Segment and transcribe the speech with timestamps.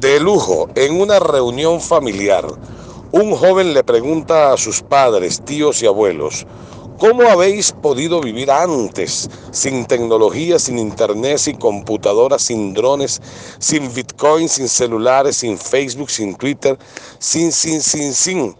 [0.00, 2.46] De lujo, en una reunión familiar,
[3.12, 6.46] un joven le pregunta a sus padres, tíos y abuelos,
[6.98, 13.20] ¿cómo habéis podido vivir antes sin tecnología, sin internet, sin computadoras, sin drones,
[13.58, 16.78] sin bitcoin, sin celulares, sin Facebook, sin Twitter,
[17.18, 18.56] sin, sin, sin, sin?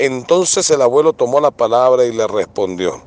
[0.00, 3.00] Entonces el abuelo tomó la palabra y le respondió,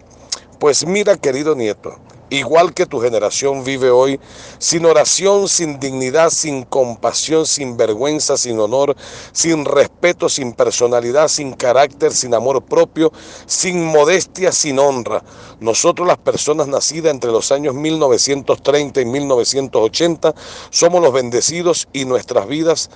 [0.57, 1.95] pues mira querido nieto,
[2.33, 4.19] igual que tu generación vive hoy,
[4.57, 8.95] sin oración, sin dignidad, sin compasión, sin vergüenza, sin honor,
[9.31, 13.11] sin respeto, sin personalidad, sin carácter, sin amor propio,
[13.45, 15.23] sin modestia, sin honra.
[15.59, 20.33] Nosotros las personas nacidas entre los años 1930 y 1980
[20.71, 22.89] somos los bendecidos y nuestras vidas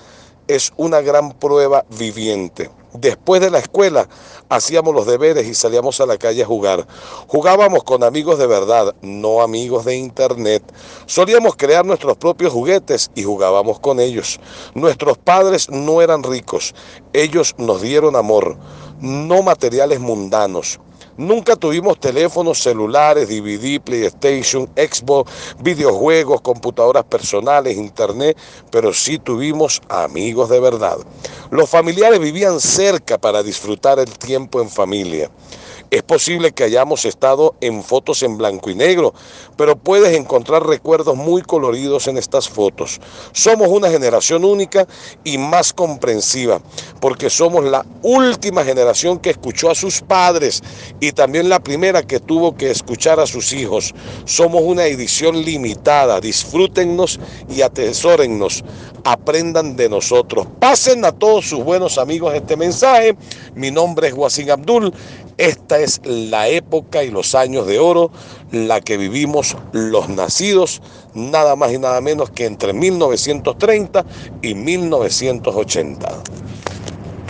[0.47, 2.71] es una gran prueba viviente.
[2.93, 4.07] Después de la escuela
[4.49, 6.87] hacíamos los deberes y salíamos a la calle a jugar.
[7.27, 10.63] Jugábamos con amigos de verdad, no amigos de internet.
[11.05, 14.39] Solíamos crear nuestros propios juguetes y jugábamos con ellos.
[14.73, 16.73] Nuestros padres no eran ricos,
[17.13, 18.57] ellos nos dieron amor,
[18.99, 20.79] no materiales mundanos.
[21.17, 28.37] Nunca tuvimos teléfonos celulares, DVD, PlayStation, Xbox, videojuegos, computadoras personales, internet,
[28.69, 30.97] pero sí tuvimos amigos de verdad.
[31.49, 35.29] Los familiares vivían cerca para disfrutar el tiempo en familia.
[35.89, 39.13] Es posible que hayamos estado en fotos en blanco y negro,
[39.55, 42.99] pero puedes encontrar recuerdos muy coloridos en estas fotos.
[43.31, 44.85] Somos una generación única
[45.23, 46.61] y más comprensiva,
[46.99, 50.61] porque somos la última generación que escuchó a sus padres
[50.99, 53.95] y también la primera que tuvo que escuchar a sus hijos.
[54.25, 58.61] Somos una edición limitada, disfrútennos y atesórennos,
[59.05, 60.47] aprendan de nosotros.
[60.59, 63.15] Pasen a todos sus buenos amigos este mensaje.
[63.55, 64.93] Mi nombre es Wasim Abdul.
[65.79, 68.11] Es la época y los años de oro,
[68.51, 70.81] la que vivimos los nacidos,
[71.13, 74.05] nada más y nada menos que entre 1930
[74.41, 76.09] y 1980.